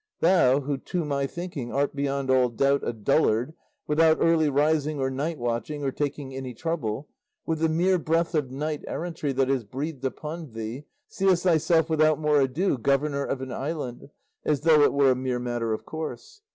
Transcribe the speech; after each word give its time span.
Thou, 0.19 0.61
who, 0.61 0.79
to 0.79 1.05
my 1.05 1.27
thinking, 1.27 1.71
art 1.71 1.95
beyond 1.95 2.31
all 2.31 2.49
doubt 2.49 2.81
a 2.83 2.91
dullard, 2.91 3.53
without 3.85 4.17
early 4.19 4.49
rising 4.49 4.97
or 4.99 5.11
night 5.11 5.37
watching 5.37 5.83
or 5.83 5.91
taking 5.91 6.33
any 6.33 6.55
trouble, 6.55 7.07
with 7.45 7.59
the 7.59 7.69
mere 7.69 7.99
breath 7.99 8.33
of 8.33 8.49
knight 8.49 8.83
errantry 8.87 9.31
that 9.33 9.47
has 9.47 9.63
breathed 9.63 10.03
upon 10.03 10.53
thee, 10.53 10.85
seest 11.07 11.43
thyself 11.43 11.87
without 11.87 12.17
more 12.19 12.41
ado 12.41 12.79
governor 12.79 13.23
of 13.25 13.41
an 13.41 13.51
island, 13.51 14.09
as 14.43 14.61
though 14.61 14.81
it 14.81 14.91
were 14.91 15.11
a 15.11 15.15
mere 15.15 15.37
matter 15.37 15.71
of 15.71 15.85
course. 15.85 16.41